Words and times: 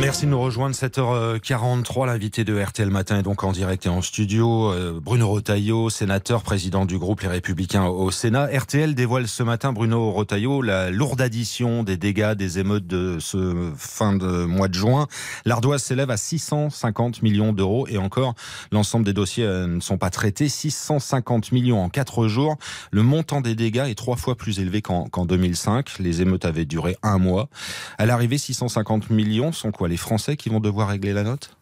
Merci 0.00 0.26
de 0.26 0.30
nous 0.32 0.40
rejoindre 0.40 0.74
7h43. 0.74 2.06
L'invité 2.06 2.42
de 2.42 2.60
RTL 2.60 2.90
Matin 2.90 3.20
est 3.20 3.22
donc 3.22 3.44
en 3.44 3.52
direct 3.52 3.86
et 3.86 3.88
en 3.88 4.02
studio. 4.02 4.72
Euh, 4.72 4.98
Bruno 5.00 5.28
Rotaillot, 5.28 5.88
sénateur, 5.88 6.42
président 6.42 6.84
du 6.84 6.98
groupe 6.98 7.20
Les 7.20 7.28
Républicains 7.28 7.86
au 7.86 8.10
Sénat. 8.10 8.48
RTL 8.52 8.96
dévoile 8.96 9.28
ce 9.28 9.44
matin, 9.44 9.72
Bruno 9.72 10.10
Rotaillot, 10.10 10.62
la 10.62 10.90
lourde 10.90 11.20
addition 11.20 11.84
des 11.84 11.96
dégâts 11.96 12.32
des 12.32 12.58
émeutes 12.58 12.88
de 12.88 13.18
ce 13.20 13.70
fin 13.76 14.14
de 14.14 14.44
mois 14.44 14.66
de 14.66 14.74
juin. 14.74 15.06
L'ardoise 15.44 15.82
s'élève 15.82 16.10
à 16.10 16.16
650 16.16 17.22
millions 17.22 17.52
d'euros 17.52 17.86
et 17.88 17.96
encore, 17.96 18.34
l'ensemble 18.72 19.06
des 19.06 19.12
dossiers 19.12 19.46
euh, 19.46 19.68
ne 19.68 19.80
sont 19.80 19.96
pas 19.96 20.10
traités. 20.10 20.48
650 20.48 21.52
millions 21.52 21.80
en 21.80 21.88
4 21.88 22.26
jours. 22.26 22.56
Le 22.90 23.04
montant 23.04 23.40
des 23.40 23.54
dégâts 23.54 23.86
est 23.88 23.94
trois 23.94 24.16
fois 24.16 24.34
plus 24.34 24.58
élevé 24.58 24.82
qu'en 24.82 25.08
2005. 25.24 26.00
Les 26.00 26.20
émeutes 26.20 26.44
avaient 26.44 26.64
duré 26.66 26.96
un 27.04 27.18
mois. 27.18 27.48
À 27.96 28.06
l'arrivée, 28.06 28.38
650 28.38 29.10
millions 29.10 29.52
sont 29.52 29.70
quoi 29.70 29.83
les 29.88 29.96
Français 29.96 30.36
qui 30.36 30.48
vont 30.48 30.60
devoir 30.60 30.88
régler 30.88 31.12
la 31.12 31.22
note? 31.22 31.56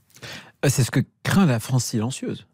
Euh, 0.64 0.68
C'est 0.68 0.84
ce 0.84 0.90
que 0.90 1.00
craint 1.22 1.46
la 1.46 1.60
France 1.60 1.84
silencieuse. 1.84 2.46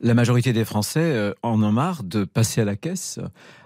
La 0.00 0.14
majorité 0.14 0.52
des 0.52 0.64
Français 0.64 1.00
euh, 1.00 1.32
en 1.42 1.62
ont 1.62 1.72
marre 1.72 2.02
de 2.02 2.24
passer 2.24 2.60
à 2.60 2.64
la 2.64 2.76
caisse 2.76 3.20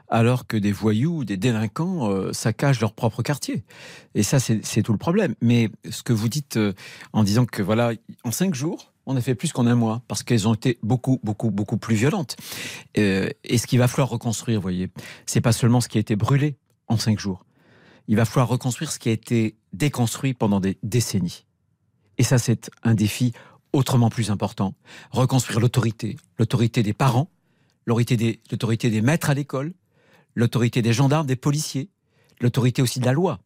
alors 0.09 0.47
que 0.47 0.57
des 0.57 0.71
voyous, 0.71 1.25
des 1.25 1.37
délinquants 1.37 2.09
euh, 2.11 2.33
saccagent 2.33 2.81
leur 2.81 2.93
propre 2.93 3.23
quartier. 3.23 3.65
Et 4.15 4.23
ça, 4.23 4.39
c'est 4.39 4.83
tout 4.83 4.93
le 4.93 4.99
problème. 4.99 5.35
Mais 5.41 5.69
ce 5.91 6.05
que 6.05 6.13
vous 6.13 6.29
dites 6.29 6.59
en 7.13 7.25
disant 7.25 7.45
que, 7.45 7.61
voilà, 7.61 7.91
en 8.23 8.31
cinq 8.31 8.55
jours, 8.55 8.93
on 9.07 9.17
a 9.17 9.21
fait 9.21 9.35
plus 9.35 9.53
qu'en 9.53 9.67
un 9.67 9.75
mois, 9.75 10.03
parce 10.07 10.23
qu'elles 10.23 10.47
ont 10.47 10.55
été 10.55 10.79
beaucoup, 10.85 11.19
beaucoup, 11.25 11.51
beaucoup 11.51 11.77
plus 11.77 11.97
violentes. 11.97 12.37
et 12.95 13.59
ce 13.59 13.67
qu'il 13.67 13.81
va 13.81 13.89
falloir 13.89 14.09
reconstruire, 14.09 14.59
vous 14.59 14.63
voyez, 14.63 14.91
c'est 15.27 15.41
pas 15.41 15.53
seulement 15.53 15.81
ce 15.81 15.89
qui 15.89 15.99
a 15.99 16.01
été 16.01 16.15
brûlé 16.15 16.57
en 16.87 16.99
cinq 16.99 17.19
jours. 17.19 17.45
Il 18.09 18.17
va 18.17 18.25
falloir 18.25 18.49
reconstruire 18.49 18.91
ce 18.93 18.99
qui 18.99 19.09
a 19.09 19.13
été 19.13 19.57
déconstruit 19.73 20.35
pendant 20.35 20.61
des 20.61 20.79
décennies. 20.83 21.45
Et 22.19 22.23
ça, 22.23 22.39
c'est 22.39 22.71
un 22.83 22.95
défi 22.95 23.33
autrement 23.73 24.11
plus 24.11 24.31
important. 24.31 24.75
Reconstruire 25.11 25.61
l'autorité, 25.61 26.17
l'autorité 26.39 26.83
des 26.83 26.93
parents, 26.93 27.31
l'autorité 27.87 28.17
des, 28.17 28.41
l'autorité 28.51 28.91
des 28.91 29.03
maîtres 29.03 29.31
à 29.31 29.35
l'école, 29.35 29.75
l'autorité 30.35 30.83
des 30.83 30.93
gendarmes, 30.93 31.27
des 31.27 31.37
policiers, 31.37 31.91
l'autorité 32.41 32.83
aussi 32.83 33.01
de 33.01 33.05
la 33.05 33.13
loi. 33.13 33.41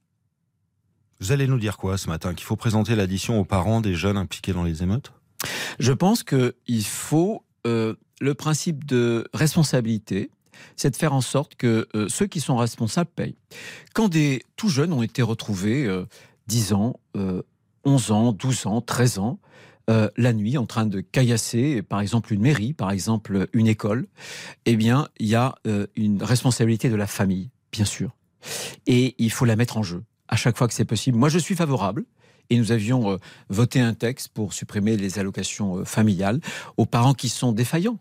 Vous 1.21 1.33
allez 1.33 1.47
nous 1.47 1.59
dire 1.59 1.77
quoi 1.77 1.99
ce 1.99 2.09
matin 2.09 2.35
Qu'il 2.35 2.47
faut 2.47 2.57
présenter 2.57 2.97
l'addition 2.97 3.39
aux 3.39 3.45
parents 3.45 3.81
des 3.81 3.95
jeunes 3.95 4.17
impliqués 4.17 4.53
dans 4.53 4.65
les 4.65 4.83
émeutes? 4.83 5.13
Je 5.79 5.93
pense 5.93 6.23
qu'il 6.23 6.85
faut 6.85 7.45
euh, 7.67 7.95
le 8.21 8.35
principe 8.35 8.85
de 8.85 9.29
responsabilité, 9.35 10.31
c'est 10.77 10.91
de 10.91 10.97
faire 10.97 11.13
en 11.13 11.21
sorte 11.21 11.55
que 11.55 11.89
euh, 11.95 12.09
ceux 12.09 12.27
qui 12.27 12.41
sont 12.41 12.57
responsables 12.57 13.11
payent. 13.15 13.37
Quand 13.95 14.09
des 14.09 14.43
tout 14.57 14.69
jeunes 14.69 14.93
ont 14.93 15.03
été 15.03 15.23
retrouvés, 15.23 15.89
10 16.47 16.73
euh, 16.73 16.75
ans, 16.75 17.01
11 17.85 18.11
euh, 18.11 18.15
ans, 18.15 18.33
12 18.33 18.67
ans, 18.67 18.81
13 18.81 19.19
ans, 19.19 19.39
la 20.17 20.33
nuit 20.33 20.57
en 20.57 20.67
train 20.67 20.87
de 20.87 21.01
caillasser, 21.01 21.83
par 21.83 22.01
exemple 22.01 22.33
une 22.33 22.43
mairie, 22.43 22.75
par 22.75 22.93
exemple 22.93 23.49
une 23.53 23.67
école, 23.67 24.07
eh 24.65 24.77
bien, 24.77 25.09
il 25.19 25.27
y 25.27 25.35
a 25.35 25.57
une 25.97 26.23
responsabilité 26.23 26.89
de 26.91 26.95
la 26.95 27.09
famille, 27.09 27.51
bien 27.73 27.85
sûr. 27.85 28.15
Et 28.87 29.17
il 29.19 29.33
faut 29.33 29.47
la 29.47 29.57
mettre 29.57 29.79
en 29.79 29.83
jeu 29.83 30.05
à 30.29 30.37
chaque 30.37 30.57
fois 30.57 30.69
que 30.69 30.75
c'est 30.75 30.85
possible. 30.85 31.19
Moi, 31.19 31.29
je 31.29 31.41
suis 31.41 31.57
favorable 31.57 32.05
et 32.51 32.57
nous 32.57 32.71
avions 32.71 33.19
voté 33.49 33.81
un 33.81 33.95
texte 33.95 34.29
pour 34.29 34.53
supprimer 34.53 34.97
les 34.97 35.19
allocations 35.19 35.85
familiales 35.85 36.41
aux 36.77 36.87
parents 36.87 37.15
qui 37.15 37.29
sont 37.29 37.51
défaillants. 37.51 37.99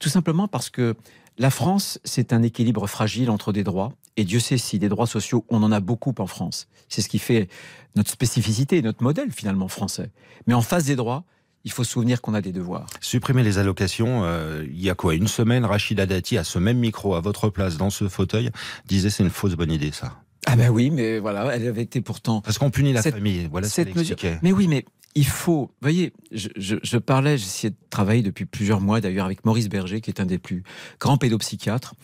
Tout 0.00 0.08
simplement 0.08 0.48
parce 0.48 0.70
que 0.70 0.96
la 1.38 1.50
France, 1.50 2.00
c'est 2.04 2.32
un 2.32 2.42
équilibre 2.42 2.86
fragile 2.86 3.30
entre 3.30 3.52
des 3.52 3.64
droits, 3.64 3.92
et 4.16 4.24
Dieu 4.24 4.40
sait 4.40 4.58
si 4.58 4.78
des 4.78 4.88
droits 4.88 5.06
sociaux, 5.06 5.44
on 5.48 5.62
en 5.62 5.70
a 5.70 5.80
beaucoup 5.80 6.12
en 6.18 6.26
France. 6.26 6.68
C'est 6.88 7.02
ce 7.02 7.08
qui 7.08 7.20
fait 7.20 7.48
notre 7.94 8.10
spécificité, 8.10 8.82
notre 8.82 9.02
modèle 9.02 9.30
finalement 9.30 9.68
français. 9.68 10.10
Mais 10.46 10.54
en 10.54 10.62
face 10.62 10.84
des 10.86 10.96
droits, 10.96 11.24
il 11.64 11.70
faut 11.70 11.84
se 11.84 11.92
souvenir 11.92 12.20
qu'on 12.20 12.34
a 12.34 12.40
des 12.40 12.52
devoirs. 12.52 12.86
Supprimer 13.00 13.44
les 13.44 13.58
allocations, 13.58 14.24
euh, 14.24 14.64
il 14.68 14.80
y 14.80 14.90
a 14.90 14.94
quoi 14.94 15.14
Une 15.14 15.28
semaine, 15.28 15.64
Rachida 15.64 16.06
Dati, 16.06 16.38
à 16.38 16.44
ce 16.44 16.58
même 16.58 16.78
micro, 16.78 17.14
à 17.14 17.20
votre 17.20 17.50
place, 17.50 17.76
dans 17.76 17.90
ce 17.90 18.08
fauteuil, 18.08 18.50
disait 18.86 19.10
c'est 19.10 19.22
une 19.22 19.30
fausse 19.30 19.54
bonne 19.54 19.72
idée 19.72 19.92
ça. 19.92 20.16
Ah 20.46 20.56
ben 20.56 20.70
oui, 20.70 20.90
mais 20.90 21.18
voilà, 21.18 21.54
elle 21.54 21.68
avait 21.68 21.82
été 21.82 22.00
pourtant... 22.00 22.40
Parce 22.40 22.58
qu'on 22.58 22.70
punit 22.70 22.92
la 22.92 23.02
famille, 23.02 23.48
voilà 23.50 23.68
cette 23.68 23.94
mesure. 23.94 24.16
Mais 24.42 24.50
oui, 24.50 24.66
mais 24.66 24.84
il 25.14 25.26
faut, 25.26 25.70
voyez, 25.80 26.12
je, 26.30 26.96
parlais, 26.98 27.38
j'essayais 27.38 27.70
de 27.70 27.76
travailler 27.90 28.22
depuis 28.22 28.44
plusieurs 28.44 28.80
mois 28.80 29.00
d'ailleurs 29.00 29.24
avec 29.24 29.44
Maurice 29.44 29.68
Berger, 29.68 30.00
qui 30.00 30.10
est 30.10 30.20
un 30.20 30.26
des 30.26 30.38
plus 30.38 30.62
grands 31.00 31.16
pédopsychiatres. 31.16 31.94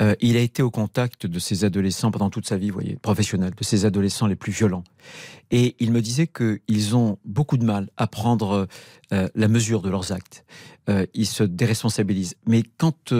Euh, 0.00 0.14
il 0.20 0.36
a 0.36 0.40
été 0.40 0.62
au 0.62 0.70
contact 0.70 1.26
de 1.26 1.38
ces 1.38 1.64
adolescents 1.64 2.10
pendant 2.10 2.30
toute 2.30 2.46
sa 2.46 2.56
vie, 2.56 2.70
voyez, 2.70 2.96
professionnelle, 2.96 3.54
de 3.56 3.64
ces 3.64 3.84
adolescents 3.84 4.26
les 4.26 4.36
plus 4.36 4.52
violents. 4.52 4.84
Et 5.50 5.74
il 5.80 5.92
me 5.92 6.00
disait 6.00 6.28
qu'ils 6.28 6.96
ont 6.96 7.18
beaucoup 7.24 7.56
de 7.56 7.64
mal 7.64 7.88
à 7.96 8.06
prendre 8.06 8.68
euh, 9.12 9.28
la 9.34 9.48
mesure 9.48 9.82
de 9.82 9.90
leurs 9.90 10.12
actes. 10.12 10.44
Euh, 10.88 11.06
ils 11.14 11.26
se 11.26 11.42
déresponsabilisent. 11.42 12.36
Mais 12.46 12.62
quand 12.62 13.12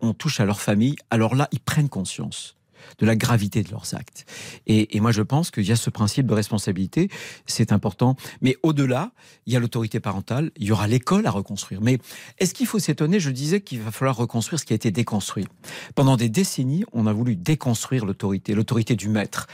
on 0.00 0.14
touche 0.14 0.40
à 0.40 0.44
leur 0.44 0.60
famille, 0.60 0.96
alors 1.10 1.34
là, 1.34 1.48
ils 1.52 1.60
prennent 1.60 1.88
conscience 1.88 2.56
de 2.98 3.06
la 3.06 3.16
gravité 3.16 3.62
de 3.62 3.70
leurs 3.70 3.94
actes. 3.94 4.26
Et, 4.66 5.00
moi, 5.00 5.12
je 5.12 5.22
pense 5.22 5.50
qu'il 5.50 5.64
y 5.64 5.72
a 5.72 5.76
ce 5.76 5.90
principe 5.90 6.26
de 6.26 6.34
responsabilité, 6.34 7.08
c'est 7.46 7.72
important. 7.72 8.16
Mais 8.40 8.56
au-delà, 8.62 9.12
il 9.46 9.52
y 9.52 9.56
a 9.56 9.60
l'autorité 9.60 10.00
parentale, 10.00 10.50
il 10.56 10.66
y 10.66 10.72
aura 10.72 10.86
l'école 10.86 11.26
à 11.26 11.30
reconstruire. 11.30 11.80
Mais 11.80 11.98
est-ce 12.38 12.54
qu'il 12.54 12.66
faut 12.66 12.78
s'étonner 12.78 13.20
Je 13.20 13.30
disais 13.30 13.60
qu'il 13.60 13.80
va 13.80 13.90
falloir 13.90 14.16
reconstruire 14.16 14.60
ce 14.60 14.64
qui 14.64 14.72
a 14.72 14.76
été 14.76 14.90
déconstruit. 14.90 15.46
Pendant 15.94 16.16
des 16.16 16.28
décennies, 16.28 16.84
on 16.92 17.06
a 17.06 17.12
voulu 17.12 17.36
déconstruire 17.36 18.04
l'autorité, 18.04 18.54
l'autorité 18.54 18.96
du 18.96 19.08
maître. 19.08 19.46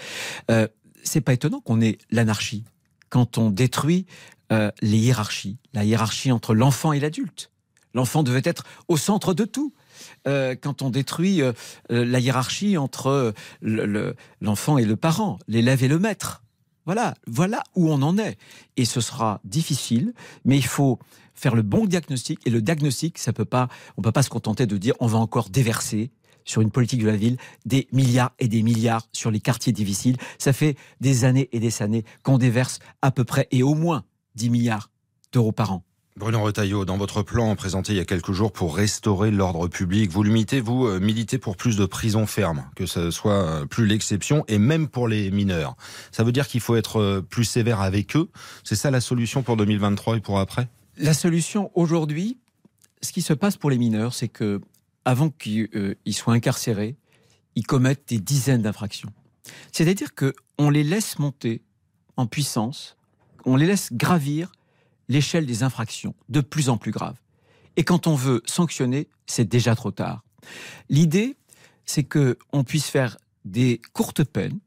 Euh, 0.50 0.68
c'est 1.02 1.20
pas 1.20 1.32
étonnant 1.32 1.60
qu'on 1.60 1.80
ait 1.80 1.98
l'anarchie 2.10 2.64
quand 3.08 3.38
on 3.38 3.50
détruit 3.50 4.06
euh, 4.52 4.70
les 4.82 4.98
hiérarchies, 4.98 5.58
la 5.72 5.84
hiérarchie 5.84 6.32
entre 6.32 6.54
l'enfant 6.54 6.92
et 6.92 7.00
l'adulte. 7.00 7.50
L'enfant 7.94 8.22
devait 8.22 8.42
être 8.44 8.64
au 8.88 8.96
centre 8.96 9.34
de 9.34 9.44
tout. 9.44 9.72
Euh, 10.26 10.54
quand 10.60 10.82
on 10.82 10.90
détruit 10.90 11.42
euh, 11.42 11.52
la 11.88 12.20
hiérarchie 12.20 12.76
entre 12.76 13.34
l'enfant 14.40 14.78
et 14.78 14.84
le 14.84 14.96
parent, 14.96 15.38
l'élève 15.48 15.82
et 15.82 15.88
le 15.88 15.98
maître. 15.98 16.42
Voilà, 16.84 17.14
voilà 17.26 17.64
où 17.74 17.90
on 17.90 18.00
en 18.02 18.16
est. 18.16 18.38
Et 18.76 18.84
ce 18.84 19.00
sera 19.00 19.40
difficile, 19.44 20.14
mais 20.44 20.56
il 20.56 20.66
faut 20.66 21.00
faire 21.34 21.54
le 21.54 21.62
bon 21.62 21.84
diagnostic. 21.84 22.40
Et 22.46 22.50
le 22.50 22.62
diagnostic, 22.62 23.18
ça 23.18 23.32
peut 23.32 23.44
pas, 23.44 23.68
on 23.96 24.02
peut 24.02 24.12
pas 24.12 24.22
se 24.22 24.30
contenter 24.30 24.66
de 24.66 24.76
dire 24.76 24.94
on 25.00 25.06
va 25.06 25.18
encore 25.18 25.50
déverser 25.50 26.10
sur 26.44 26.62
une 26.62 26.70
politique 26.70 27.02
de 27.02 27.08
la 27.08 27.16
ville 27.16 27.36
des 27.66 27.88
milliards 27.92 28.32
et 28.38 28.48
des 28.48 28.62
milliards 28.62 29.08
sur 29.12 29.30
les 29.30 29.40
quartiers 29.40 29.72
difficiles. 29.72 30.16
Ça 30.38 30.52
fait 30.52 30.76
des 31.00 31.24
années 31.24 31.48
et 31.52 31.60
des 31.60 31.82
années 31.82 32.04
qu'on 32.22 32.38
déverse 32.38 32.78
à 33.02 33.10
peu 33.10 33.24
près 33.24 33.48
et 33.50 33.62
au 33.62 33.74
moins 33.74 34.04
10 34.36 34.50
milliards 34.50 34.90
d'euros 35.32 35.52
par 35.52 35.72
an. 35.72 35.82
Bruno 36.18 36.42
Retailleau, 36.42 36.86
dans 36.86 36.96
votre 36.96 37.22
plan 37.22 37.54
présenté 37.56 37.92
il 37.92 37.96
y 37.96 38.00
a 38.00 38.06
quelques 38.06 38.32
jours 38.32 38.50
pour 38.50 38.74
restaurer 38.74 39.30
l'ordre 39.30 39.68
public, 39.68 40.10
vous 40.10 40.22
limitez, 40.22 40.62
vous 40.62 40.86
euh, 40.86 40.98
militez 40.98 41.36
pour 41.36 41.58
plus 41.58 41.76
de 41.76 41.84
prisons 41.84 42.24
fermes, 42.24 42.64
que 42.74 42.86
ce 42.86 43.10
soit 43.10 43.44
euh, 43.44 43.66
plus 43.66 43.84
l'exception, 43.84 44.42
et 44.48 44.56
même 44.56 44.88
pour 44.88 45.08
les 45.08 45.30
mineurs. 45.30 45.76
Ça 46.12 46.24
veut 46.24 46.32
dire 46.32 46.48
qu'il 46.48 46.62
faut 46.62 46.74
être 46.74 47.00
euh, 47.00 47.20
plus 47.20 47.44
sévère 47.44 47.82
avec 47.82 48.16
eux. 48.16 48.30
C'est 48.64 48.76
ça 48.76 48.90
la 48.90 49.02
solution 49.02 49.42
pour 49.42 49.58
2023 49.58 50.16
et 50.16 50.20
pour 50.20 50.38
après? 50.38 50.70
La 50.96 51.12
solution 51.12 51.70
aujourd'hui, 51.74 52.38
ce 53.02 53.12
qui 53.12 53.20
se 53.20 53.34
passe 53.34 53.58
pour 53.58 53.68
les 53.68 53.76
mineurs, 53.76 54.14
c'est 54.14 54.28
que 54.28 54.62
avant 55.04 55.28
qu'ils 55.28 55.98
soient 56.12 56.32
incarcérés, 56.32 56.96
ils 57.56 57.66
commettent 57.66 58.08
des 58.08 58.20
dizaines 58.20 58.62
d'infractions. 58.62 59.12
C'est-à-dire 59.70 60.14
que 60.14 60.32
on 60.56 60.70
les 60.70 60.82
laisse 60.82 61.18
monter 61.18 61.60
en 62.16 62.26
puissance, 62.26 62.96
on 63.44 63.56
les 63.56 63.66
laisse 63.66 63.92
gravir 63.92 64.50
l'échelle 65.08 65.46
des 65.46 65.62
infractions, 65.62 66.14
de 66.28 66.40
plus 66.40 66.68
en 66.68 66.76
plus 66.76 66.90
graves. 66.90 67.20
Et 67.76 67.84
quand 67.84 68.06
on 68.06 68.14
veut 68.14 68.42
sanctionner, 68.46 69.08
c'est 69.26 69.48
déjà 69.48 69.74
trop 69.74 69.90
tard. 69.90 70.24
L'idée, 70.88 71.36
c'est 71.84 72.04
que 72.04 72.38
on 72.52 72.64
puisse 72.64 72.86
faire 72.86 73.16
des 73.44 73.80
courtes 73.92 74.24
peines 74.24 74.58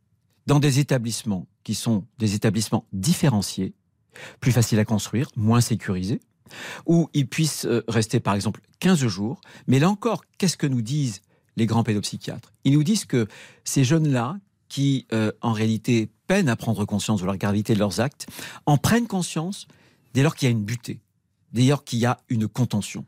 dans 0.47 0.59
des 0.59 0.79
établissements 0.79 1.47
qui 1.63 1.75
sont 1.75 2.05
des 2.17 2.33
établissements 2.35 2.85
différenciés, 2.93 3.73
plus 4.39 4.51
faciles 4.51 4.79
à 4.79 4.85
construire, 4.85 5.29
moins 5.35 5.61
sécurisés, 5.61 6.21
où 6.85 7.09
ils 7.13 7.27
puissent 7.27 7.65
euh, 7.65 7.83
rester 7.87 8.19
par 8.19 8.33
exemple 8.33 8.61
15 8.79 9.05
jours. 9.07 9.41
Mais 9.67 9.79
là 9.79 9.89
encore, 9.89 10.23
qu'est-ce 10.37 10.57
que 10.57 10.67
nous 10.67 10.81
disent 10.81 11.21
les 11.57 11.65
grands 11.65 11.83
pédopsychiatres? 11.83 12.53
Ils 12.63 12.73
nous 12.73 12.83
disent 12.83 13.05
que 13.05 13.27
ces 13.63 13.83
jeunes-là, 13.83 14.39
qui 14.67 15.07
euh, 15.13 15.31
en 15.41 15.51
réalité 15.51 16.09
peinent 16.27 16.49
à 16.49 16.55
prendre 16.55 16.85
conscience 16.85 17.21
de 17.21 17.25
la 17.25 17.37
gravité 17.37 17.73
de 17.73 17.79
leurs 17.79 17.99
actes, 17.99 18.27
en 18.65 18.77
prennent 18.77 19.07
conscience 19.07 19.67
dès 20.13 20.23
lors 20.23 20.35
qu'il 20.35 20.47
y 20.47 20.49
a 20.49 20.51
une 20.51 20.63
butée, 20.63 20.99
dès 21.53 21.67
lors 21.67 21.83
qu'il 21.83 21.99
y 21.99 22.05
a 22.05 22.19
une 22.29 22.47
contention. 22.47 23.05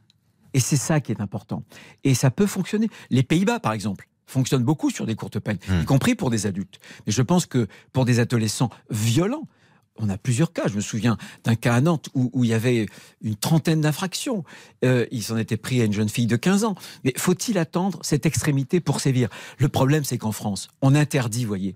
Et 0.53 0.59
c'est 0.59 0.77
ça 0.77 0.99
qui 0.99 1.11
est 1.11 1.21
important. 1.21 1.63
Et 2.03 2.13
ça 2.13 2.31
peut 2.31 2.47
fonctionner. 2.47 2.89
Les 3.09 3.23
Pays-Bas, 3.23 3.59
par 3.59 3.73
exemple, 3.73 4.07
fonctionnent 4.25 4.63
beaucoup 4.63 4.89
sur 4.89 5.05
des 5.05 5.15
courtes 5.15 5.39
peines, 5.39 5.59
hmm. 5.67 5.81
y 5.81 5.85
compris 5.85 6.15
pour 6.15 6.29
des 6.29 6.45
adultes. 6.45 6.79
Mais 7.05 7.13
je 7.13 7.21
pense 7.21 7.45
que 7.45 7.67
pour 7.93 8.05
des 8.05 8.19
adolescents 8.19 8.69
violents, 8.89 9.47
on 9.97 10.09
a 10.09 10.17
plusieurs 10.17 10.53
cas. 10.53 10.67
Je 10.67 10.75
me 10.75 10.81
souviens 10.81 11.17
d'un 11.43 11.55
cas 11.55 11.75
à 11.75 11.81
Nantes 11.81 12.09
où, 12.13 12.43
il 12.43 12.49
y 12.49 12.53
avait 12.53 12.87
une 13.21 13.35
trentaine 13.35 13.81
d'infractions. 13.81 14.43
Euh, 14.83 15.05
ils 15.11 15.23
s'en 15.23 15.37
étaient 15.37 15.57
pris 15.57 15.81
à 15.81 15.85
une 15.85 15.93
jeune 15.93 16.09
fille 16.09 16.27
de 16.27 16.37
15 16.37 16.63
ans. 16.63 16.75
Mais 17.03 17.13
faut-il 17.17 17.57
attendre 17.57 17.99
cette 18.01 18.25
extrémité 18.25 18.79
pour 18.79 18.99
sévir? 18.99 19.29
Le 19.57 19.67
problème, 19.67 20.03
c'est 20.03 20.17
qu'en 20.17 20.31
France, 20.31 20.69
on 20.81 20.95
interdit, 20.95 21.45
voyez, 21.45 21.75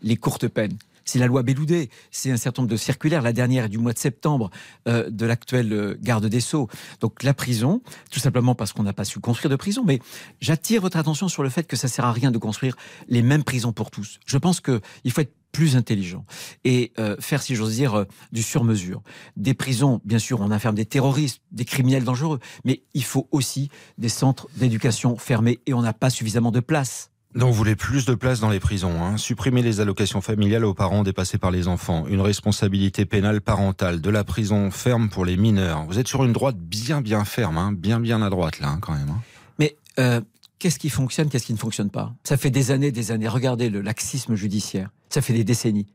les 0.00 0.16
courtes 0.16 0.48
peines 0.48 0.78
c'est 1.06 1.20
la 1.20 1.26
loi 1.26 1.42
Belloudé, 1.42 1.88
c'est 2.10 2.30
un 2.30 2.36
certain 2.36 2.62
nombre 2.62 2.72
de 2.72 2.76
circulaires. 2.76 3.22
La 3.22 3.32
dernière 3.32 3.68
du 3.68 3.78
mois 3.78 3.92
de 3.92 3.98
septembre 3.98 4.50
euh, 4.88 5.08
de 5.08 5.24
l'actuel 5.24 5.72
euh, 5.72 5.96
garde 6.02 6.26
des 6.26 6.40
Sceaux. 6.40 6.68
Donc 7.00 7.22
la 7.22 7.32
prison, 7.32 7.80
tout 8.10 8.20
simplement 8.20 8.54
parce 8.54 8.72
qu'on 8.72 8.82
n'a 8.82 8.92
pas 8.92 9.04
su 9.04 9.20
construire 9.20 9.50
de 9.50 9.56
prison. 9.56 9.84
Mais 9.86 10.00
j'attire 10.40 10.82
votre 10.82 10.98
attention 10.98 11.28
sur 11.28 11.42
le 11.42 11.48
fait 11.48 11.66
que 11.66 11.76
ça 11.76 11.88
sert 11.88 12.04
à 12.04 12.12
rien 12.12 12.30
de 12.30 12.38
construire 12.38 12.76
les 13.08 13.22
mêmes 13.22 13.44
prisons 13.44 13.72
pour 13.72 13.90
tous. 13.90 14.18
Je 14.26 14.36
pense 14.36 14.60
qu'il 14.60 15.12
faut 15.12 15.20
être 15.20 15.34
plus 15.52 15.76
intelligent 15.76 16.26
et 16.64 16.92
euh, 16.98 17.16
faire, 17.18 17.40
si 17.40 17.54
j'ose 17.54 17.76
dire, 17.76 18.04
du 18.32 18.42
sur-mesure. 18.42 19.02
Des 19.36 19.54
prisons, 19.54 20.02
bien 20.04 20.18
sûr, 20.18 20.40
on 20.40 20.50
enferme 20.50 20.74
des 20.74 20.84
terroristes, 20.84 21.40
des 21.52 21.64
criminels 21.64 22.04
dangereux, 22.04 22.40
mais 22.64 22.82
il 22.92 23.04
faut 23.04 23.28
aussi 23.30 23.70
des 23.96 24.10
centres 24.10 24.48
d'éducation 24.56 25.16
fermés 25.16 25.60
et 25.66 25.72
on 25.72 25.80
n'a 25.80 25.94
pas 25.94 26.10
suffisamment 26.10 26.50
de 26.50 26.60
place. 26.60 27.10
Donc 27.36 27.50
vous 27.50 27.54
voulez 27.54 27.76
plus 27.76 28.06
de 28.06 28.14
place 28.14 28.40
dans 28.40 28.48
les 28.48 28.60
prisons, 28.60 29.04
hein. 29.04 29.18
supprimer 29.18 29.60
les 29.60 29.80
allocations 29.80 30.22
familiales 30.22 30.64
aux 30.64 30.72
parents 30.72 31.02
dépassés 31.02 31.36
par 31.36 31.50
les 31.50 31.68
enfants, 31.68 32.06
une 32.08 32.22
responsabilité 32.22 33.04
pénale 33.04 33.42
parentale, 33.42 34.00
de 34.00 34.08
la 34.08 34.24
prison 34.24 34.70
ferme 34.70 35.10
pour 35.10 35.26
les 35.26 35.36
mineurs. 35.36 35.84
Vous 35.84 35.98
êtes 35.98 36.08
sur 36.08 36.24
une 36.24 36.32
droite 36.32 36.56
bien 36.56 37.02
bien 37.02 37.26
ferme, 37.26 37.58
hein. 37.58 37.72
bien 37.76 38.00
bien 38.00 38.22
à 38.22 38.30
droite 38.30 38.58
là 38.58 38.70
hein, 38.70 38.78
quand 38.80 38.94
même. 38.94 39.12
Mais 39.58 39.76
euh, 39.98 40.22
qu'est-ce 40.58 40.78
qui 40.78 40.88
fonctionne, 40.88 41.28
qu'est-ce 41.28 41.44
qui 41.44 41.52
ne 41.52 41.58
fonctionne 41.58 41.90
pas? 41.90 42.14
Ça 42.24 42.38
fait 42.38 42.50
des 42.50 42.70
années, 42.70 42.90
des 42.90 43.12
années. 43.12 43.28
Regardez 43.28 43.68
le 43.68 43.82
laxisme 43.82 44.34
judiciaire. 44.34 44.88
Ça 45.10 45.20
fait 45.20 45.34
des 45.34 45.44
décennies 45.44 45.86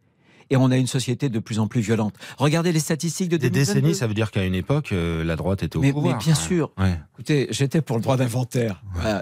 et 0.52 0.58
on 0.58 0.70
a 0.70 0.78
une 0.78 0.88
société 0.88 1.30
de 1.30 1.40
plus 1.40 1.60
en 1.60 1.68
plus 1.68 1.82
violente. 1.82 2.14
Regardez 2.38 2.72
les 2.72 2.80
statistiques 2.80 3.30
de 3.30 3.38
Des 3.38 3.50
décennies, 3.50 3.96
ça 3.96 4.06
veut 4.06 4.14
dire 4.14 4.30
qu'à 4.30 4.44
une 4.44 4.54
époque, 4.54 4.92
euh, 4.92 5.24
la 5.24 5.36
droite 5.36 5.64
était 5.64 5.78
au 5.78 5.82
pouvoir. 5.82 6.18
Mais 6.18 6.24
bien 6.24 6.36
sûr. 6.36 6.72
Écoutez, 7.14 7.48
j'étais 7.50 7.82
pour 7.82 7.96
le 7.96 8.04
droit 8.04 8.18
d'inventaire. 8.18 8.84
Euh, 9.04 9.22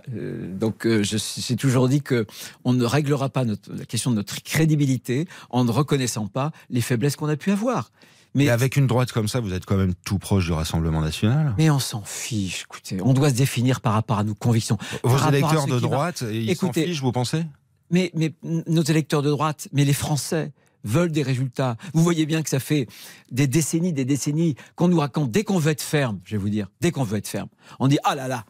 donc, 0.54 0.86
euh, 0.86 1.04
je 1.04 1.18
j'ai 1.18 1.56
toujours 1.56 1.88
dit 1.88 2.02
que 2.02 2.26
on 2.66 2.74
ne 2.74 2.84
réglera 2.84 3.30
pas 3.30 3.46
notre, 3.46 3.72
la 3.74 3.86
question 3.86 4.12
de 4.12 4.16
notre 4.16 4.42
crédibilité 4.42 5.28
en 5.52 5.64
ne 5.64 5.72
reconnaissant 5.72 6.28
pas 6.28 6.52
les 6.70 6.82
faiblesses 6.82 7.16
qu'on 7.16 7.30
a 7.30 7.38
pu 7.38 7.52
avoir. 7.52 7.92
Mais 8.36 8.50
avec 8.50 8.76
une 8.76 8.88
droite 8.88 9.12
comme 9.12 9.28
ça, 9.28 9.40
vous 9.40 9.54
êtes 9.54 9.66
quand 9.66 9.78
même 9.78 9.94
tout 10.06 10.20
proche 10.20 10.46
du 10.46 10.52
Rassemblement 10.52 11.02
national. 11.02 11.54
Mais 11.58 11.70
on 11.70 11.80
s'en 11.80 12.04
fiche, 12.04 12.64
écoutez. 12.64 12.98
On 13.04 13.14
doit 13.14 13.30
se 13.30 13.36
définir 13.36 13.82
par 13.82 13.94
rapport 13.94 14.20
à 14.20 14.24
nos 14.24 14.36
convictions. 14.36 14.78
Vos 15.04 15.18
électeurs 15.28 15.68
de 15.68 15.80
droite, 15.80 16.24
ils 16.32 16.56
s'en 16.56 16.74
fichent, 16.74 17.02
vous 17.02 17.12
pensez? 17.12 17.44
mais, 17.92 18.12
mais 18.14 18.34
nos 18.44 18.84
électeurs 18.84 19.22
de 19.22 19.30
droite, 19.30 19.68
mais 19.74 19.86
les 19.86 19.94
Français, 19.94 20.52
veulent 20.84 21.12
des 21.12 21.24
résultats. 21.24 21.76
Vous 21.94 22.04
voyez 22.04 22.26
bien 22.26 22.42
que 22.42 22.50
ça 22.50 22.60
fait 22.60 22.88
des 23.32 23.48
décennies, 23.48 23.94
des 23.94 24.06
décennies 24.06 24.56
qu'on 24.76 24.88
nous 24.88 25.00
raconte 25.00 25.32
dès 25.32 25.44
qu'on 25.44 25.60
veut 25.60 25.72
être 25.72 25.82
ferme, 25.82 26.20
je 26.24 26.32
vais 26.36 26.42
vous 26.42 26.50
dire, 26.50 26.68
dès 26.82 26.92
qu'on 26.92 27.04
veut 27.04 27.18
être 27.18 27.28
ferme. 27.28 27.50
On 27.80 27.88
dit 27.88 28.00
ah 28.04 28.16
là 28.16 28.28
là, 28.28 28.46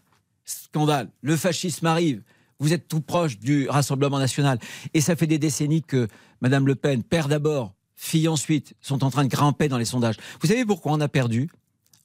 scandale, 0.46 1.10
le 1.22 1.36
fascisme 1.36 1.86
arrive. 1.86 2.24
Vous 2.60 2.74
êtes 2.74 2.88
tout 2.88 3.02
proche 3.02 3.40
du 3.40 3.70
Rassemblement 3.70 4.20
national. 4.20 4.60
Et 4.94 5.02
ça 5.02 5.16
fait 5.16 5.28
des 5.28 5.40
décennies 5.40 5.82
que 5.82 6.08
Madame 6.42 6.68
Le 6.68 6.76
Pen, 6.76 7.04
père 7.04 7.30
d'abord, 7.30 7.74
fille 7.96 8.28
ensuite, 8.28 8.74
sont 8.82 9.04
en 9.04 9.10
train 9.10 9.24
de 9.24 9.30
grimper 9.30 9.70
dans 9.70 9.78
les 9.78 9.86
sondages. 9.86 10.18
Vous 10.42 10.48
savez 10.48 10.66
pourquoi 10.66 10.92
on 10.92 11.00
a 11.00 11.08
perdu, 11.08 11.50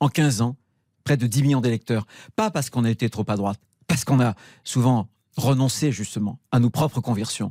en 0.01 0.09
15 0.09 0.43
ans, 0.43 0.57
près 1.03 1.17
de 1.17 1.27
10 1.27 1.43
millions 1.43 1.61
d'électeurs? 1.61 2.07
Pas 2.37 2.51
parce 2.51 2.71
qu'on 2.71 2.85
a 2.85 2.91
été 2.91 3.11
trop 3.11 3.25
à 3.29 3.37
droite, 3.37 3.61
parce 3.89 4.05
qu'on 4.05 4.21
a 4.21 4.35
souvent 4.63 5.09
renoncé 5.37 5.91
justement 5.91 6.39
à 6.53 6.61
nos 6.61 6.71
propres 6.71 7.01
conversions 7.01 7.51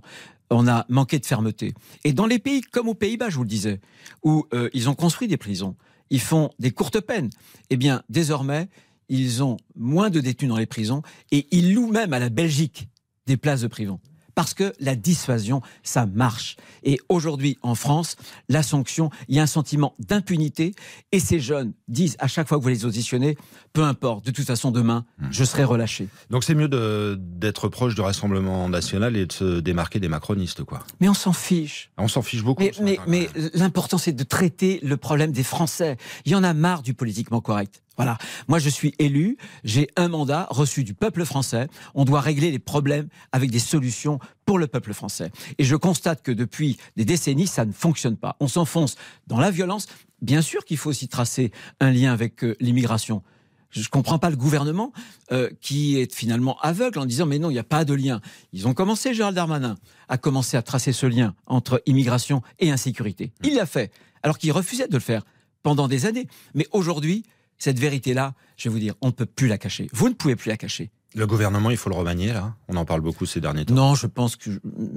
on 0.53 0.67
a 0.67 0.85
manqué 0.89 1.19
de 1.19 1.25
fermeté. 1.25 1.73
Et 2.03 2.13
dans 2.13 2.25
les 2.25 2.39
pays 2.39 2.61
comme 2.61 2.88
aux 2.88 2.94
Pays-Bas, 2.94 3.29
je 3.29 3.35
vous 3.35 3.44
le 3.44 3.50
disais, 3.50 3.81
où 4.23 4.45
euh, 4.53 4.69
ils 4.73 4.89
ont 4.89 4.95
construit 4.95 5.27
des 5.27 5.38
prisons, 5.38 5.75
ils 6.09 6.21
font 6.21 6.50
des 6.59 6.71
courtes 6.71 7.01
peines, 7.01 7.29
eh 7.69 7.77
bien, 7.77 8.03
désormais, 8.09 8.69
ils 9.09 9.44
ont 9.44 9.57
moins 9.75 10.09
de 10.09 10.19
détenus 10.19 10.50
dans 10.50 10.57
les 10.57 10.65
prisons 10.65 11.01
et 11.31 11.47
ils 11.51 11.73
louent 11.73 11.91
même 11.91 12.13
à 12.13 12.19
la 12.19 12.29
Belgique 12.29 12.88
des 13.27 13.38
places 13.38 13.61
de 13.61 13.67
prison 13.67 14.00
parce 14.35 14.53
que 14.53 14.74
la 14.80 14.95
dissuasion, 14.95 15.62
ça 15.83 16.06
marche. 16.06 16.57
Et 16.83 17.00
aujourd'hui, 17.09 17.57
en 17.62 17.75
France, 17.75 18.15
la 18.50 18.63
sanction, 18.63 19.09
il 19.27 19.35
y 19.35 19.39
a 19.39 19.44
un 19.44 19.47
sentiment 19.47 19.95
d'impunité, 20.00 20.74
et 21.12 21.19
ces 21.19 21.39
jeunes 21.39 21.74
disent 21.88 22.15
à 22.19 22.27
chaque 22.27 22.47
fois 22.47 22.57
que 22.57 22.63
vous 22.63 22.69
les 22.69 22.85
auditionnez, 22.85 23.38
peu 23.74 23.83
importe, 23.83 24.25
de 24.25 24.31
toute 24.31 24.45
façon, 24.45 24.71
demain, 24.71 25.06
mmh. 25.19 25.27
je 25.31 25.44
serai 25.44 25.63
relâché. 25.63 26.07
Donc 26.30 26.44
c'est 26.44 26.56
mieux 26.56 26.69
d'être 27.18 27.68
proche 27.68 27.95
du 27.95 28.01
Rassemblement 28.01 28.69
national 28.69 29.15
et 29.15 29.25
de 29.25 29.31
se 29.31 29.59
démarquer 29.59 30.00
des 30.00 30.09
macronistes, 30.09 30.63
quoi. 30.63 30.79
Mais 31.00 31.09
on 31.09 31.13
s'en 31.13 31.33
fiche. 31.33 31.91
On 31.97 32.07
s'en 32.07 32.21
fiche 32.21 32.44
beaucoup. 32.44 32.63
Mais, 32.81 33.00
mais 33.07 33.29
l'important, 33.53 33.97
c'est 33.97 34.12
de 34.12 34.24
traiter 34.24 34.79
le 34.83 34.97
problème 34.97 35.31
des 35.31 35.44
Français. 35.44 35.97
Il 36.25 36.31
y 36.31 36.36
en 36.36 36.44
a 36.44 36.53
marre 36.53 36.81
du 36.81 36.94
politiquement 36.94 37.41
correct. 37.41 37.82
Voilà. 37.95 38.18
Moi, 38.48 38.60
je 38.60 38.69
suis 38.69 38.95
élu, 38.98 39.38
j'ai 39.63 39.88
un 39.95 40.07
mandat 40.07 40.48
reçu 40.50 40.84
du 40.84 40.94
peuple 40.94 41.25
français. 41.25 41.68
On 41.94 42.06
doit 42.06 42.22
régler 42.22 42.50
les 42.50 42.60
problèmes 42.60 43.07
avec 43.31 43.51
des 43.51 43.60
solutions 43.60 44.19
pour 44.45 44.57
le 44.57 44.68
peuple 44.68 44.94
français. 44.94 45.31
Et 45.60 45.63
je 45.63 45.75
constate 45.75 46.24
que 46.24 46.31
depuis 46.31 46.78
des 46.95 47.06
décennies, 47.06 47.48
ça 47.48 47.66
ne 47.66 47.72
fonctionne 47.72 48.18
pas. 48.18 48.36
On 48.40 48.48
s'enfonce 48.48 48.95
dans 49.28 49.40
la 49.40 49.51
violence. 49.51 49.88
Bien 50.22 50.42
sûr 50.42 50.66
qu'il 50.66 50.78
faut 50.78 50.90
aussi 50.90 51.07
tracer 51.07 51.51
un 51.80 51.92
lien 51.92 52.12
avec 52.12 52.44
euh, 52.44 52.56
l'immigration. 52.60 53.22
Je 53.69 53.81
ne 53.81 53.86
comprends 53.88 54.19
pas 54.19 54.30
le 54.30 54.36
gouvernement 54.36 54.94
euh, 55.31 55.50
qui 55.60 56.00
est 56.00 56.13
finalement 56.13 56.60
aveugle 56.62 57.00
en 57.00 57.06
disant 57.06 57.25
mais 57.25 57.39
non, 57.39 57.50
il 57.50 57.54
n'y 57.54 57.60
a 57.60 57.63
pas 57.63 57.86
de 57.86 57.94
lien. 57.94 58.22
Ils 58.54 58.68
ont 58.68 58.74
commencé, 58.74 59.13
Gérald 59.13 59.36
Darmanin, 59.36 59.75
à 60.10 60.18
commencer 60.18 60.57
à 60.57 60.62
tracer 60.62 60.94
ce 60.94 61.07
lien 61.07 61.34
entre 61.48 61.81
immigration 61.88 62.44
et 62.60 62.72
insécurité. 62.72 63.31
Il 63.44 63.56
l'a 63.56 63.66
fait, 63.66 63.92
alors 64.22 64.38
qu'il 64.38 64.51
refusait 64.51 64.88
de 64.88 64.94
le 64.94 65.00
faire 65.00 65.24
pendant 65.63 65.88
des 65.88 66.06
années. 66.06 66.28
Mais 66.54 66.68
aujourd'hui, 66.72 67.25
cette 67.63 67.80
vérité-là, 67.80 68.33
je 68.57 68.68
vais 68.68 68.74
vous 68.74 68.80
dire, 68.80 68.94
on 69.00 69.07
ne 69.07 69.13
peut 69.13 69.25
plus 69.25 69.48
la 69.48 69.57
cacher. 69.57 69.88
Vous 69.94 70.10
ne 70.10 70.13
pouvez 70.13 70.36
plus 70.36 70.50
la 70.50 70.57
cacher. 70.57 70.92
Le 71.15 71.25
gouvernement, 71.25 71.69
il 71.69 71.77
faut 71.77 71.89
le 71.89 71.95
remanier, 71.95 72.33
là 72.33 72.56
On 72.68 72.75
en 72.75 72.83
parle 72.83 73.00
beaucoup 73.00 73.25
ces 73.25 73.39
derniers 73.39 73.63
temps. 73.63 73.74
Non, 73.74 73.95
je 73.95 74.06
pense 74.06 74.36
que. 74.36 74.50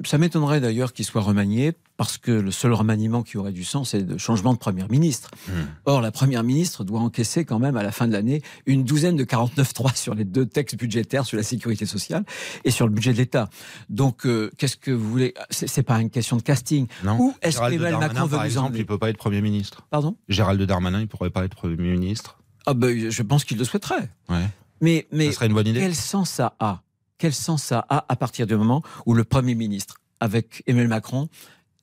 Ça 0.04 0.18
m'étonnerait 0.18 0.60
d'ailleurs 0.60 0.92
qu'il 0.92 1.04
soit 1.04 1.22
remanié, 1.22 1.74
parce 1.96 2.18
que 2.18 2.32
le 2.32 2.50
seul 2.50 2.72
remaniement 2.72 3.22
qui 3.22 3.36
aurait 3.36 3.52
du 3.52 3.62
sens, 3.62 3.90
c'est 3.90 4.00
le 4.00 4.18
changement 4.18 4.52
de 4.52 4.58
Première 4.58 4.90
ministre. 4.90 5.30
Hmm. 5.46 5.66
Or, 5.84 6.00
la 6.00 6.10
Première 6.10 6.42
ministre 6.42 6.82
doit 6.82 6.98
encaisser 6.98 7.44
quand 7.44 7.60
même, 7.60 7.76
à 7.76 7.84
la 7.84 7.92
fin 7.92 8.08
de 8.08 8.12
l'année, 8.12 8.42
une 8.64 8.82
douzaine 8.82 9.14
de 9.14 9.22
49.3 9.22 9.94
sur 9.94 10.16
les 10.16 10.24
deux 10.24 10.46
textes 10.46 10.76
budgétaires, 10.76 11.24
sur 11.24 11.36
la 11.36 11.44
sécurité 11.44 11.86
sociale 11.86 12.24
et 12.64 12.72
sur 12.72 12.86
le 12.88 12.92
budget 12.92 13.12
de 13.12 13.18
l'État. 13.18 13.48
Donc, 13.90 14.26
euh, 14.26 14.50
qu'est-ce 14.58 14.76
que 14.76 14.90
vous 14.90 15.08
voulez 15.08 15.34
C'est 15.50 15.84
pas 15.84 16.00
une 16.00 16.10
question 16.10 16.36
de 16.36 16.42
casting. 16.42 16.88
Non. 17.04 17.16
Où 17.20 17.34
est-ce 17.42 17.58
qu'Emmanuel 17.58 17.98
Macron 17.98 18.24
veut 18.24 18.38
par 18.38 18.44
exemple, 18.44 18.76
il 18.76 18.86
peut 18.86 18.98
pas 18.98 19.10
être 19.10 19.18
Premier 19.18 19.40
ministre. 19.40 19.86
Pardon? 19.90 20.16
Gérald 20.28 20.60
Darmanin, 20.62 21.00
il 21.00 21.06
pourrait 21.06 21.30
pas 21.30 21.44
être 21.44 21.54
Premier 21.54 21.76
ministre 21.76 22.38
ah 22.66 22.74
ben, 22.74 23.10
je 23.10 23.22
pense 23.22 23.44
qu'il 23.44 23.58
le 23.58 23.64
souhaiterait. 23.64 24.08
Ouais. 24.28 24.46
Mais, 24.80 25.06
mais 25.12 25.26
ça 25.26 25.32
serait 25.32 25.46
une 25.46 25.54
bonne 25.54 25.66
idée. 25.66 25.80
quel 25.80 25.94
sens 25.94 26.30
ça 26.30 26.54
a? 26.58 26.82
Quel 27.18 27.32
sens 27.32 27.62
ça 27.62 27.86
a 27.88 28.04
à 28.08 28.16
partir 28.16 28.46
du 28.46 28.56
moment 28.56 28.82
où 29.06 29.14
le 29.14 29.24
Premier 29.24 29.54
ministre, 29.54 29.96
avec 30.20 30.62
Emmanuel 30.66 30.88
Macron, 30.88 31.28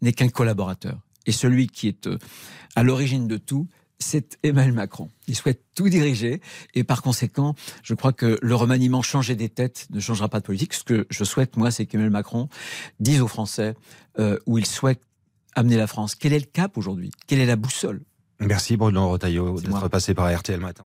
n'est 0.02 0.14
qu'un 0.14 0.30
collaborateur? 0.30 1.00
Et 1.26 1.32
celui 1.32 1.68
qui 1.68 1.88
est 1.88 2.08
euh, 2.08 2.20
à 2.76 2.84
l'origine 2.84 3.28
de 3.28 3.38
tout, 3.38 3.68
c'est 3.98 4.38
Emmanuel 4.44 4.74
Macron. 4.74 5.10
Il 5.28 5.36
souhaite 5.36 5.64
tout 5.76 5.88
diriger 5.88 6.42
et 6.76 6.84
par 6.84 7.02
conséquent, 7.02 7.56
je 7.82 7.94
crois 7.94 8.12
que 8.12 8.38
le 8.42 8.56
remaniement 8.56 9.02
changer 9.02 9.36
des 9.36 9.50
têtes 9.50 9.88
ne 9.92 10.00
changera 10.00 10.28
pas 10.28 10.42
de 10.42 10.46
politique. 10.46 10.74
Ce 10.74 10.84
que 10.84 11.08
je 11.10 11.24
souhaite, 11.24 11.56
moi, 11.56 11.72
c'est 11.72 11.86
qu'Emmanuel 11.86 12.12
Macron 12.12 12.50
dise 13.00 13.22
aux 13.22 13.28
Français 13.28 13.76
euh, 14.20 14.38
où 14.46 14.58
il 14.58 14.66
souhaite 14.66 15.02
amener 15.56 15.78
la 15.78 15.88
France. 15.88 16.16
Quel 16.16 16.34
est 16.34 16.40
le 16.40 16.46
cap 16.46 16.78
aujourd'hui? 16.78 17.12
Quelle 17.28 17.40
est 17.40 17.46
la 17.46 17.56
boussole? 17.56 18.02
Merci 18.48 18.78
Bruno 18.78 19.08
Rotaillot 19.10 19.60
d'être 19.60 19.88
passé 19.90 20.14
par 20.14 20.34
RTL 20.34 20.60
Matin. 20.60 20.84